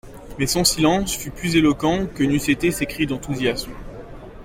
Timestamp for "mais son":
0.39-0.63